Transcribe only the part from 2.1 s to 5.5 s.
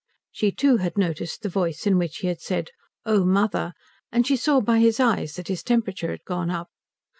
he had said Oh mother, and she saw by his eyes that